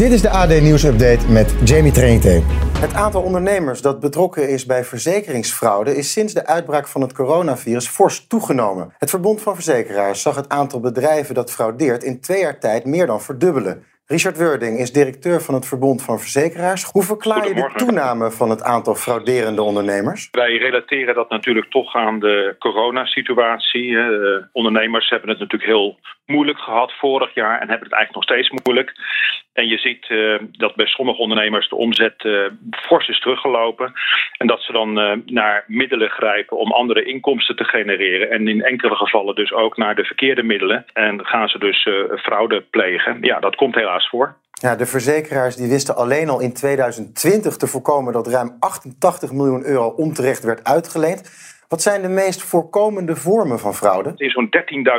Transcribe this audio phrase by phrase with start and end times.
[0.00, 2.40] Dit is de AD Nieuws Update met Jamie Trainte.
[2.80, 7.88] Het aantal ondernemers dat betrokken is bij verzekeringsfraude is sinds de uitbraak van het coronavirus
[7.88, 8.94] fors toegenomen.
[8.98, 13.06] Het Verbond van Verzekeraars zag het aantal bedrijven dat fraudeert in twee jaar tijd meer
[13.06, 13.84] dan verdubbelen.
[14.06, 16.84] Richard Wording is directeur van het Verbond van Verzekeraars.
[16.84, 20.28] Hoe verklaar je de toename van het aantal frauderende ondernemers?
[20.30, 23.86] Wij relateren dat natuurlijk toch aan de coronasituatie.
[23.86, 28.24] Uh, ondernemers hebben het natuurlijk heel moeilijk gehad vorig jaar en hebben het eigenlijk nog
[28.24, 28.92] steeds moeilijk.
[29.60, 33.92] En je ziet uh, dat bij sommige ondernemers de omzet uh, fors is teruggelopen.
[34.36, 38.30] En dat ze dan uh, naar middelen grijpen om andere inkomsten te genereren.
[38.30, 40.84] En in enkele gevallen dus ook naar de verkeerde middelen.
[40.92, 41.88] En gaan ze dus
[42.22, 43.18] fraude plegen.
[43.20, 44.36] Ja, dat komt helaas voor.
[44.52, 49.64] Ja, de verzekeraars die wisten alleen al in 2020 te voorkomen dat ruim 88 miljoen
[49.64, 51.20] euro onterecht werd uitgeleend.
[51.70, 54.12] Wat zijn de meest voorkomende vormen van fraude?
[54.16, 54.48] In zo'n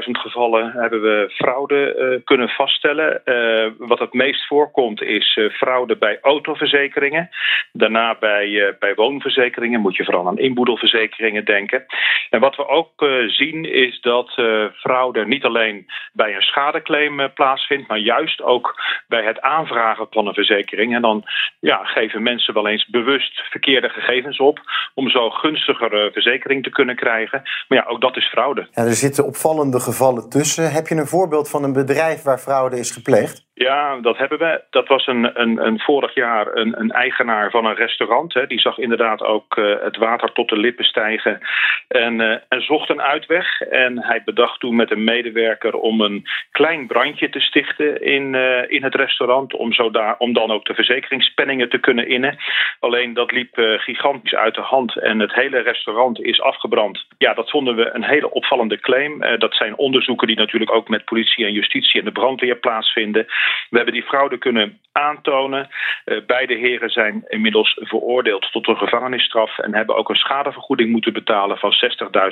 [0.06, 3.22] 13.000 gevallen hebben we fraude uh, kunnen vaststellen.
[3.26, 7.30] Uh, wat het meest voorkomt is uh, fraude bij autoverzekeringen.
[7.72, 11.86] Daarna bij, bij woonverzekeringen moet je vooral aan inboedelverzekeringen denken.
[12.30, 14.32] En wat we ook zien is dat
[14.74, 18.76] fraude niet alleen bij een schadeclaim plaatsvindt, maar juist ook
[19.08, 20.96] bij het aanvragen van een verzekering.
[20.96, 21.24] En dan
[21.60, 24.60] ja, geven mensen wel eens bewust verkeerde gegevens op
[24.94, 27.42] om zo gunstigere verzekering te kunnen krijgen.
[27.68, 28.68] Maar ja, ook dat is fraude.
[28.72, 30.72] Ja, er zitten opvallende gevallen tussen.
[30.72, 33.50] Heb je een voorbeeld van een bedrijf waar fraude is gepleegd?
[33.62, 34.62] Ja, dat hebben we.
[34.70, 38.34] Dat was een, een, een vorig jaar een, een, eigenaar van een restaurant.
[38.34, 38.48] Hè.
[38.48, 41.40] Die zag inderdaad ook uh, het water tot de lippen stijgen
[41.88, 43.62] en, uh, en zocht een uitweg.
[43.62, 48.72] En hij bedacht toen met een medewerker om een klein brandje te stichten in, uh,
[48.72, 49.54] in het restaurant.
[49.54, 52.38] Om, zo daar, om dan ook de verzekeringspenningen te kunnen innen.
[52.80, 57.06] Alleen dat liep gigantisch uit de hand en het hele restaurant is afgebrand.
[57.18, 59.20] Ja, dat vonden we een hele opvallende claim.
[59.38, 63.26] dat zijn onderzoeken die natuurlijk ook met politie en justitie en de brandweer plaatsvinden.
[63.70, 65.70] We hebben die fraude kunnen aantonen.
[66.06, 71.14] Uh, beide heren zijn inmiddels veroordeeld tot een gevangenisstraf en hebben ook een schadevergoeding moeten
[71.14, 71.74] betalen van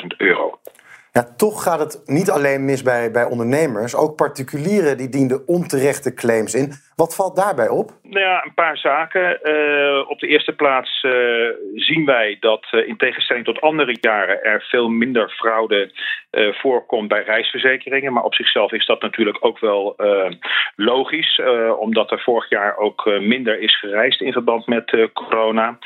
[0.02, 0.60] 60.000 euro.
[1.12, 3.96] Ja, toch gaat het niet alleen mis bij, bij ondernemers.
[3.96, 6.72] Ook particulieren die dienden onterechte claims in.
[6.96, 7.92] Wat valt daarbij op?
[8.04, 9.40] Nou ja, een paar zaken.
[9.44, 11.12] Uh, op de eerste plaats uh,
[11.76, 15.92] zien wij dat uh, in tegenstelling tot andere jaren er veel minder fraude
[16.52, 18.14] voorkomt bij reisverzekeringen.
[18.14, 19.96] Maar op zichzelf is dat natuurlijk ook wel
[20.76, 21.42] logisch,
[21.80, 25.78] omdat er vorig jaar ook minder is gereisd in verband met corona.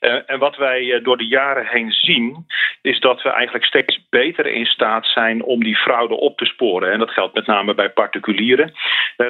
[0.00, 2.46] En wat wij door de jaren heen zien,
[2.82, 6.92] is dat we eigenlijk steeds beter in staat zijn om die fraude op te sporen.
[6.92, 8.72] En dat geldt met name bij particulieren.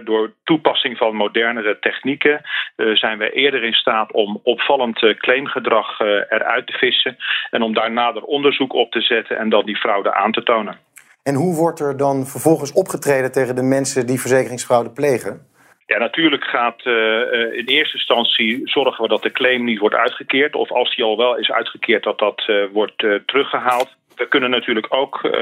[0.04, 2.40] door toepassing van modernere technieken
[2.76, 7.16] uh, zijn we eerder in staat om opvallend claimgedrag eruit te vissen.
[7.50, 10.78] En om daar nader onderzoek op te zetten en dan die fraude aan te tonen.
[11.22, 15.46] En hoe wordt er dan vervolgens opgetreden tegen de mensen die verzekeringsfraude plegen?
[15.86, 20.54] Ja, natuurlijk gaat uh, in eerste instantie zorgen we dat de claim niet wordt uitgekeerd.
[20.54, 23.96] Of als die al wel is uitgekeerd, dat dat uh, wordt teruggehaald.
[24.16, 25.32] We kunnen natuurlijk ook uh,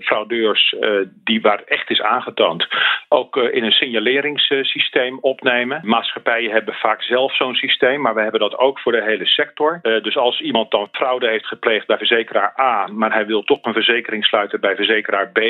[0.00, 0.90] fraudeurs uh,
[1.24, 2.66] die waar echt is aangetoond,
[3.08, 5.80] ook uh, in een signaleringssysteem opnemen.
[5.84, 9.80] Maatschappijen hebben vaak zelf zo'n systeem, maar we hebben dat ook voor de hele sector.
[9.82, 13.72] dus als iemand dan fraude heeft gepleegd bij verzekeraar A, maar hij wil toch een
[13.72, 15.40] verzekering sluiten bij verzekeraar B,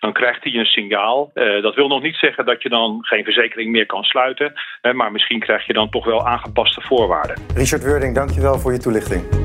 [0.00, 1.30] dan krijgt hij een signaal.
[1.34, 4.52] dat wil nog niet zeggen dat je dan geen verzekering meer kan sluiten,
[4.92, 7.36] maar misschien krijg je dan toch wel aangepaste voorwaarden.
[7.54, 9.41] Richard Wording, dankjewel voor je toelichting.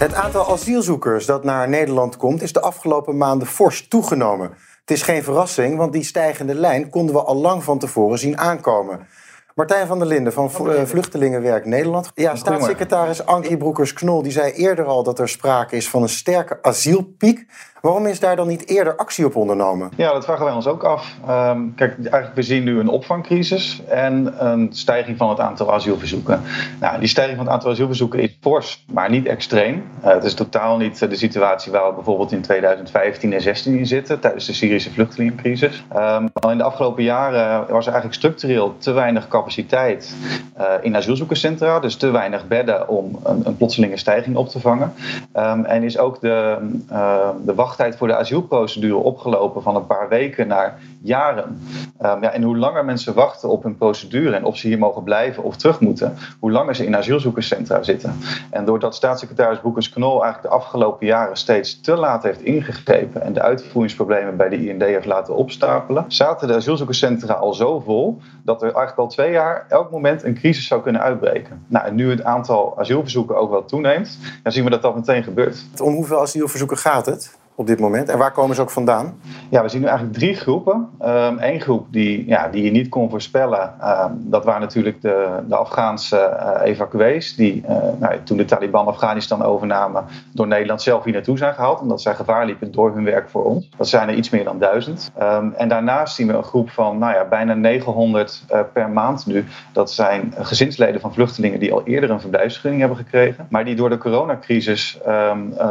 [0.00, 4.50] Het aantal asielzoekers dat naar Nederland komt is de afgelopen maanden fors toegenomen.
[4.80, 8.38] Het is geen verrassing, want die stijgende lijn konden we al lang van tevoren zien
[8.38, 9.06] aankomen.
[9.54, 10.50] Martijn van der Linden van
[10.86, 12.10] Vluchtelingenwerk Nederland.
[12.14, 16.62] Ja, staatssecretaris Ankie Broekers-Knol die zei eerder al dat er sprake is van een sterke
[16.62, 17.46] asielpiek.
[17.80, 19.90] Waarom is daar dan niet eerder actie op ondernomen?
[19.96, 21.16] Ja, dat vragen wij ons ook af.
[21.28, 26.42] Um, kijk, eigenlijk, we zien nu een opvangcrisis en een stijging van het aantal asielverzoeken.
[26.80, 29.84] Nou, die stijging van het aantal asielverzoeken is fors, maar niet extreem.
[30.04, 33.86] Uh, het is totaal niet de situatie waar we bijvoorbeeld in 2015 en 16 in
[33.86, 35.84] zitten, tijdens de Syrische vluchtelingencrisis.
[35.96, 40.14] Um, al in de afgelopen jaren was er eigenlijk structureel te weinig capaciteit
[40.58, 44.92] uh, in asielzoekerscentra, dus te weinig bedden om een, een plotselinge stijging op te vangen.
[45.36, 46.56] Um, en is ook de,
[46.92, 51.60] uh, de wacht wachttijd voor de asielprocedure opgelopen van een paar weken naar jaren.
[51.98, 55.02] Ehm, ja, en hoe langer mensen wachten op hun procedure en of ze hier mogen
[55.02, 58.18] blijven of terug moeten, hoe langer ze in asielzoekerscentra zitten.
[58.50, 63.42] En doordat staatssecretaris Boekers-Knol eigenlijk de afgelopen jaren steeds te laat heeft ingegrepen en de
[63.42, 68.68] uitvoeringsproblemen bij de IND heeft laten opstapelen, zaten de asielzoekerscentra al zo vol dat er
[68.68, 71.64] eigenlijk al twee jaar elk moment een crisis zou kunnen uitbreken.
[71.66, 75.22] Nou, en nu het aantal asielverzoeken ook wel toeneemt, dan zien we dat dat meteen
[75.22, 75.64] gebeurt.
[75.82, 77.39] Om hoeveel asielverzoeken gaat het?
[77.60, 78.08] Op dit moment?
[78.08, 79.20] En waar komen ze ook vandaan?
[79.48, 80.88] Ja, we zien nu eigenlijk drie groepen.
[80.98, 85.28] Eén ehm, groep die, ja, die je niet kon voorspellen, um, dat waren natuurlijk de,
[85.48, 87.34] de Afghaanse uh, evacuees.
[87.34, 91.80] Die uh, nou, toen de Taliban Afghanistan overnamen, door Nederland zelf hier naartoe zijn gehaald.
[91.80, 93.68] Omdat zij gevaar liepen door hun werk voor ons.
[93.76, 95.10] Dat zijn er iets meer dan duizend.
[95.22, 98.90] Um, en daarnaast zien we een groep van nou ja, bijna 900 uh, eh, per
[98.90, 99.44] maand nu.
[99.72, 103.46] Dat zijn gezinsleden van vluchtelingen die al eerder een verblijfsvergunning hebben gekregen.
[103.50, 105.00] Maar die door de coronacrisis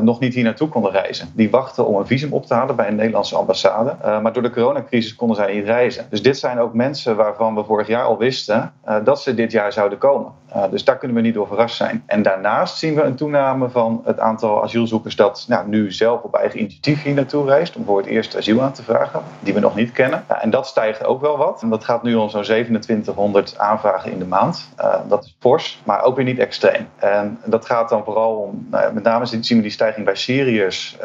[0.02, 1.28] nog niet hier naartoe konden reizen.
[1.34, 3.96] Die wachten om een visum op te halen bij een Nederlandse ambassade.
[4.06, 6.06] Uh, maar door de coronacrisis konden zij niet reizen.
[6.10, 9.52] Dus dit zijn ook mensen waarvan we vorig jaar al wisten uh, dat ze dit
[9.52, 10.32] jaar zouden komen.
[10.56, 12.04] Uh, dus daar kunnen we niet door verrast zijn.
[12.06, 16.36] En daarnaast zien we een toename van het aantal asielzoekers dat nou, nu zelf op
[16.36, 19.60] eigen initiatief hier naartoe reist om voor het eerst asiel aan te vragen, die we
[19.60, 20.24] nog niet kennen.
[20.42, 21.62] en dat stijgt ook wel wat.
[21.62, 24.70] En dat gaat nu om zo'n 2700 aanvragen in de maand.
[25.08, 26.88] dat is fors, maar ook weer niet extreem.
[26.96, 30.98] En dat gaat dan vooral om, nou, met name zien we die stijging bij Syriërs,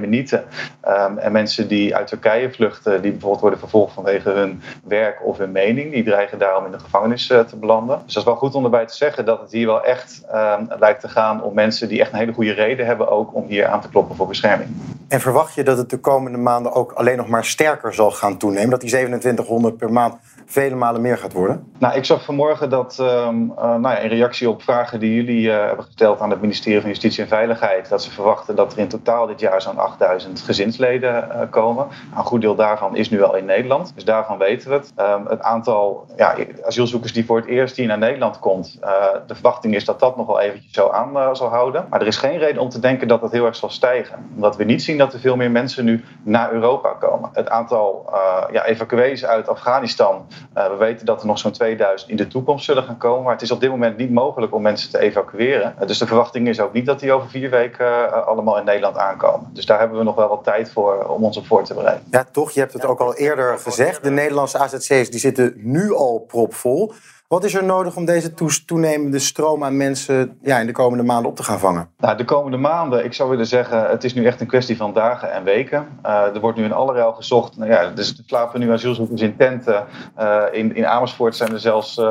[0.00, 0.44] Jemenieten
[0.88, 5.38] um, en mensen die uit Turkije vluchten, die bijvoorbeeld worden vervolgd vanwege hun werk of
[5.38, 8.00] hun mening, die dreigen daarom in de gevangenis uh, te belanden.
[8.04, 10.68] Dus dat is wel goed om erbij te zeggen dat het hier wel echt um,
[10.78, 13.66] lijkt te gaan om mensen die echt een hele goede reden hebben ook om hier
[13.66, 14.70] aan te kloppen voor bescherming.
[15.08, 18.36] En verwacht je dat het de komende maanden ook alleen nog maar sterker zal gaan
[18.36, 18.70] toenemen?
[18.70, 21.72] Dat die 2700 per maand vele malen meer gaat worden?
[21.78, 25.46] Nou, ik zag vanmorgen dat um, uh, nou ja, in reactie op vragen die jullie
[25.46, 28.78] uh, hebben gesteld aan het ministerie van Justitie en Veiligheid, dat ze verwachten dat er
[28.78, 31.86] in totaal dit jaar zo'n 8000 gezinsleden uh, komen.
[32.16, 34.92] Een goed deel daarvan is nu al in Nederland, dus daarvan weten we het.
[34.96, 38.78] Um, het aantal ja, asielzoekers die voor het eerst hier naar Nederland komt,
[39.26, 41.86] de verwachting is dat dat nog wel eventjes zo aan zal houden.
[41.90, 44.30] Maar er is geen reden om te denken dat dat heel erg zal stijgen.
[44.34, 47.30] Omdat we niet zien dat er veel meer mensen nu naar Europa komen.
[47.32, 48.10] Het aantal
[48.52, 52.82] ja, evacuees uit Afghanistan we weten dat er nog zo'n 2000 in de toekomst zullen
[52.82, 53.22] gaan komen.
[53.22, 55.74] Maar het is op dit moment niet mogelijk om mensen te evacueren.
[55.86, 59.50] Dus de verwachting is ook niet dat die over vier weken allemaal in Nederland aankomen.
[59.52, 62.04] Dus daar hebben we nog wel wat tijd voor om ons op voor te bereiden.
[62.10, 62.50] Ja, toch?
[62.50, 64.02] Je hebt het ook al eerder gezegd.
[64.02, 66.92] De Nederlandse AZC's die zitten nu al propvol.
[67.30, 68.32] Wat is er nodig om deze
[68.64, 71.88] toenemende stroom aan mensen ja, in de komende maanden op te gaan vangen?
[71.98, 74.92] Nou, de komende maanden, ik zou willen zeggen, het is nu echt een kwestie van
[74.92, 75.86] dagen en weken.
[76.06, 77.56] Uh, er wordt nu in allerlei gezocht.
[77.56, 79.84] Nou ja, dus slapen nu asielzoekers in tenten.
[80.18, 82.08] Uh, in, in Amersfoort zijn er zelfs uh,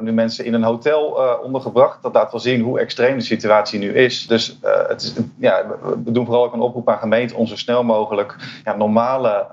[0.00, 1.00] nu mensen in een hotel
[1.42, 2.02] ondergebracht.
[2.02, 4.26] Dat laat wel zien hoe extreem de situatie nu is.
[4.26, 4.58] Dus
[4.88, 5.66] het is, ja,
[6.04, 9.52] we doen vooral ook een oproep aan gemeenten om zo snel mogelijk ja, normale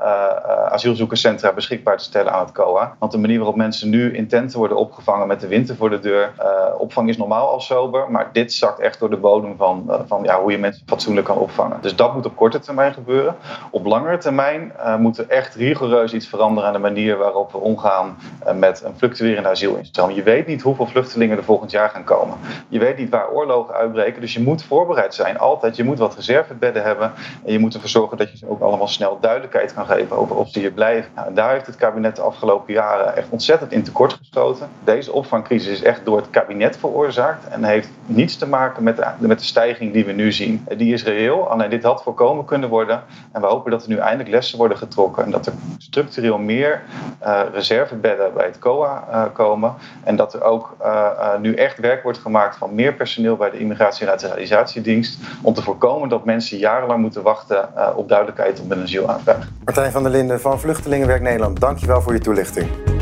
[0.69, 2.95] asielzoekerscentra beschikbaar te stellen aan het COA.
[2.99, 5.89] Want de manier waarop mensen nu in tenten worden opgevangen opgevangen met de winter voor
[5.89, 6.33] de deur.
[6.39, 9.95] Uh, opvang is normaal al sober, maar dit zakt echt door de bodem van, uh,
[10.05, 11.77] van ja, hoe je mensen fatsoenlijk kan opvangen.
[11.81, 13.35] Dus dat moet op korte termijn gebeuren.
[13.71, 17.57] Op langere termijn uh, moet er echt rigoureus iets veranderen aan de manier waarop we
[17.57, 18.17] omgaan
[18.55, 20.11] met een fluctuerende asielinstroom.
[20.11, 22.37] Je weet niet hoeveel vluchtelingen er volgend jaar gaan komen.
[22.67, 25.37] Je weet niet waar oorlogen uitbreken, dus je moet voorbereid zijn.
[25.37, 27.11] Altijd, je moet wat reservebedden hebben
[27.45, 30.35] en je moet ervoor zorgen dat je ze ook allemaal snel duidelijkheid kan geven over
[30.35, 31.11] of ze hier blijven.
[31.15, 35.11] Nou, en daar heeft het kabinet de afgelopen jaren echt ontzettend in tekort gestoten deze
[35.11, 39.39] opvangcrisis is echt door het kabinet veroorzaakt en heeft niets te maken met de, met
[39.39, 40.65] de stijging die we nu zien.
[40.77, 43.03] Die is reëel, alleen dit had voorkomen kunnen worden.
[43.31, 46.81] En we hopen dat er nu eindelijk lessen worden getrokken en dat er structureel meer
[47.23, 49.73] uh, reservebedden bij het COA uh, komen.
[50.03, 53.59] En dat er ook uh, nu echt werk wordt gemaakt van meer personeel bij de
[53.59, 55.19] Immigratie- en Naturalisatiedienst.
[55.41, 59.47] Om te voorkomen dat mensen jarenlang moeten wachten op duidelijkheid op een asielaanvraag.
[59.65, 62.94] Martijn van der Linden van Vluchtelingenwerk Nederland, dankjewel voor je toelichting.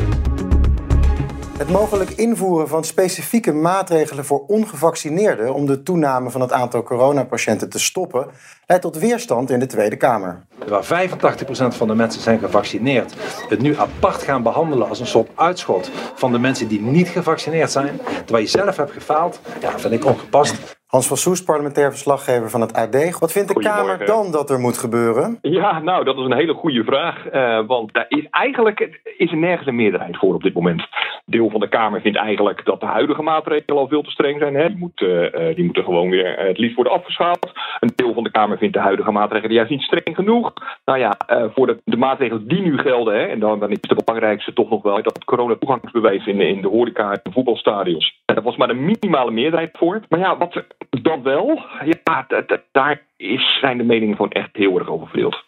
[1.58, 7.68] Het mogelijk invoeren van specifieke maatregelen voor ongevaccineerden om de toename van het aantal coronapatiënten
[7.68, 8.26] te stoppen,
[8.66, 10.44] leidt tot weerstand in de Tweede Kamer.
[10.68, 13.14] Waar 85% van de mensen zijn gevaccineerd,
[13.48, 17.70] het nu apart gaan behandelen als een soort uitschot van de mensen die niet gevaccineerd
[17.70, 20.73] zijn, terwijl je zelf hebt gefaald, ja, vind ik ongepast.
[20.94, 23.18] Hans van Soes, parlementair verslaggever van het AD.
[23.18, 25.38] Wat vindt de Kamer dan dat er moet gebeuren?
[25.42, 27.32] Ja, nou, dat is een hele goede vraag.
[27.32, 30.86] Uh, want daar is eigenlijk is er nergens een meerderheid voor op dit moment.
[31.24, 34.54] Deel van de Kamer vindt eigenlijk dat de huidige maatregelen al veel te streng zijn.
[34.54, 34.68] Hè.
[34.68, 37.52] Die, moeten, uh, die moeten gewoon weer het liefst worden afgeschaald.
[37.80, 40.52] Een deel van de Kamer vindt de huidige maatregelen juist niet streng genoeg.
[40.84, 43.80] Nou ja, uh, voor de, de, maatregelen die nu gelden, hè, en dan, dan is
[43.80, 48.22] de belangrijkste toch nog wel dat corona-toegangsbewijs in, in de horeca en voetbalstadions.
[48.34, 50.00] Dat was maar een minimale meerderheid voor.
[50.08, 50.64] Maar ja, wat
[51.02, 51.62] dat wel.
[51.84, 52.26] Ja,
[52.72, 55.44] daar is, zijn de meningen gewoon echt heel erg over verdeeld.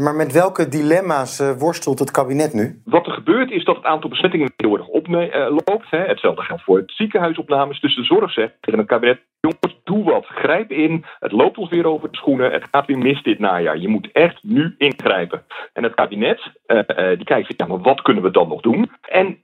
[0.00, 2.80] Maar met welke dilemma's uh, worstelt het kabinet nu?
[2.84, 5.86] Wat er gebeurt is dat het aantal besmettingen heel erg oploopt.
[5.90, 7.80] Uh, Hetzelfde geldt voor het ziekenhuisopnames.
[7.80, 10.26] Dus de zorg zegt tegen het kabinet: jongens, doe wat.
[10.26, 11.04] Grijp in.
[11.18, 12.52] Het loopt ons weer over de schoenen.
[12.52, 13.78] Het gaat weer mis dit najaar.
[13.78, 15.44] Je moet echt nu ingrijpen.
[15.72, 16.80] En het kabinet uh,
[17.16, 18.90] die kijkt: ja, maar wat kunnen we dan nog doen?
[19.08, 19.38] En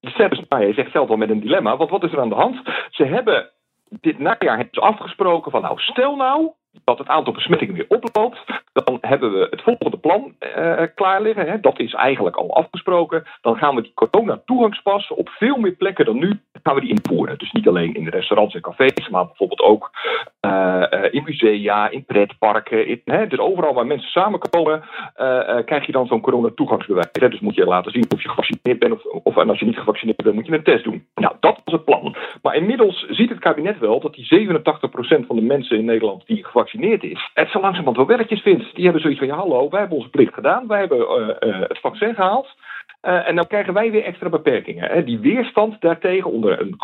[0.00, 1.76] de zegt zelf al met een dilemma.
[1.76, 2.60] Want wat is er aan de hand?
[2.90, 3.50] Ze hebben
[3.90, 6.50] dit najaar hebben ze afgesproken van nou stel nou
[6.84, 11.46] dat het aantal besmettingen weer oploopt, dan hebben we het volgende plan uh, klaar liggen.
[11.46, 11.60] Hè.
[11.60, 13.26] Dat is eigenlijk al afgesproken.
[13.40, 17.38] Dan gaan we die corona-toegangspas op veel meer plekken dan nu gaan we die invoeren.
[17.38, 19.90] Dus niet alleen in restaurants en cafés, maar bijvoorbeeld ook
[20.40, 22.86] uh, in musea, in pretparken.
[22.86, 23.26] In, hè.
[23.26, 24.82] Dus overal waar mensen samenkomen,
[25.16, 27.12] uh, krijg je dan zo'n corona-toegangsbewijs.
[27.12, 29.78] Dus moet je laten zien of je gevaccineerd bent of, of en als je niet
[29.78, 31.06] gevaccineerd bent, moet je een test doen.
[31.14, 32.16] Nou, dat was het plan.
[32.42, 36.44] Maar inmiddels ziet het kabinet wel dat die 87% van de mensen in Nederland die
[36.44, 38.74] gevaccineerd is, het zo langzamerhand wel werkjes vindt.
[38.74, 40.98] Die hebben zoiets van, ja hallo, wij hebben onze plicht gedaan, wij hebben
[41.68, 42.56] het vaccin gehaald.
[43.02, 44.90] Uh, en dan krijgen wij weer extra beperkingen.
[44.90, 45.04] Hè.
[45.04, 46.74] Die weerstand daartegen onder een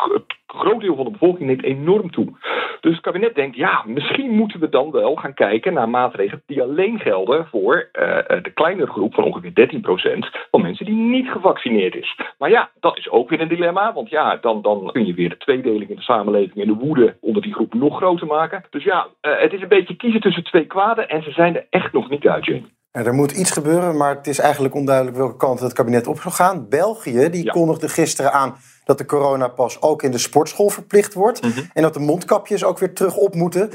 [0.47, 2.33] groot deel van de bevolking neemt enorm toe.
[2.81, 6.61] Dus het kabinet denkt, ja, misschien moeten we dan wel gaan kijken naar maatregelen die
[6.61, 11.95] alleen gelden voor uh, de kleinere groep van ongeveer 13% van mensen die niet gevaccineerd
[11.95, 12.19] is.
[12.37, 15.29] Maar ja, dat is ook weer een dilemma, want ja, dan, dan kun je weer
[15.29, 18.63] de tweedeling in de samenleving en de woede onder die groep nog groter maken.
[18.69, 21.93] Dus ja, het is een beetje kiezen tussen twee kwaden en ze zijn er echt
[21.93, 22.73] nog niet uit, Jane.
[23.03, 26.31] Er moet iets gebeuren, maar het is eigenlijk onduidelijk welke kant het kabinet op zal
[26.31, 26.69] gaan.
[26.69, 31.41] België die kondigde gisteren aan dat de coronapas ook in de sportschool verplicht wordt.
[31.41, 31.59] Mhm.
[31.73, 33.69] En dat de mondkapjes ook weer terug op moeten.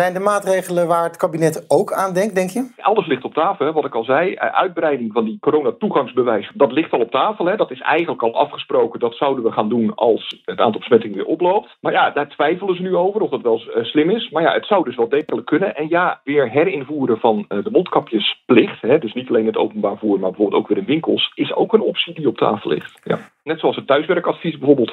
[0.00, 2.70] Zijn de maatregelen waar het kabinet ook aan denkt, denk je?
[2.76, 4.34] Alles ligt op tafel, wat ik al zei.
[4.34, 7.46] Eh, uitbreiding van die coronatoegangsbewijs, dat ligt al op tafel.
[7.46, 7.56] Hè.
[7.56, 9.00] Dat is eigenlijk al afgesproken.
[9.00, 11.76] Dat zouden we gaan doen als het aantal besmettingen weer oploopt.
[11.80, 14.30] Maar ja, daar twijfelen ze nu over of dat wel eh, slim is.
[14.30, 15.76] Maar ja, het zou dus wel degelijk kunnen.
[15.76, 18.80] En ja, weer herinvoeren van uh, de mondkapjesplicht.
[18.80, 18.98] Hè.
[18.98, 21.32] Dus niet alleen het openbaar voer, maar bijvoorbeeld ook weer in winkels.
[21.34, 23.00] Is ook een optie die op tafel ligt.
[23.04, 23.18] Ja.
[23.42, 24.92] Net zoals het thuiswerkadvies bijvoorbeeld.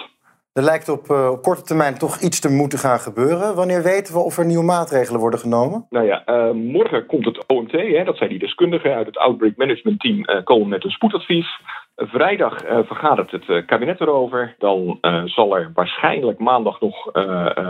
[0.53, 3.55] Er lijkt op, uh, op, korte termijn toch iets te moeten gaan gebeuren.
[3.55, 5.85] Wanneer weten we of er nieuwe maatregelen worden genomen?
[5.89, 9.55] Nou ja, uh, morgen komt het OMT, hè, dat zijn die deskundigen uit het Outbreak
[9.55, 11.61] Management Team, uh, komen met een spoedadvies.
[11.95, 14.55] Vrijdag vergadert het kabinet erover.
[14.57, 17.15] Dan zal er waarschijnlijk maandag nog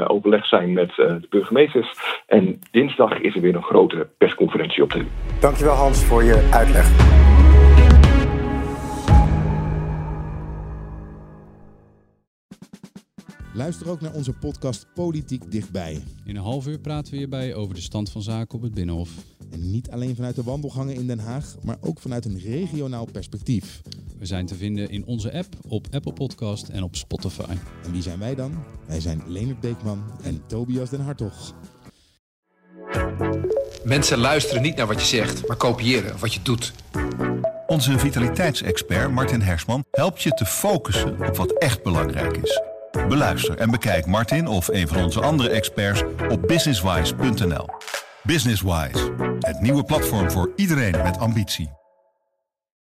[0.08, 2.22] overleg zijn met de burgemeesters.
[2.28, 5.06] En dinsdag is er weer een grote persconferentie op de.
[5.40, 7.53] Dankjewel Hans voor je uitleg.
[13.56, 16.04] Luister ook naar onze podcast Politiek Dichtbij.
[16.26, 19.10] In een half uur praten we hierbij over de stand van zaken op het Binnenhof.
[19.52, 23.82] En niet alleen vanuit de wandelgangen in Den Haag, maar ook vanuit een regionaal perspectief.
[24.18, 27.56] We zijn te vinden in onze app, op Apple Podcast en op Spotify.
[27.84, 28.64] En wie zijn wij dan?
[28.88, 31.54] Wij zijn Leonard Beekman en Tobias Den Hartog.
[33.84, 36.74] Mensen luisteren niet naar wat je zegt, maar kopiëren wat je doet.
[37.68, 42.73] Onze vitaliteitsexpert Martin Hersman helpt je te focussen op wat echt belangrijk is.
[43.13, 47.65] Beluister en bekijk Martin of een van onze andere experts op businesswise.nl.
[48.24, 51.83] Businesswise, het nieuwe platform voor iedereen met ambitie.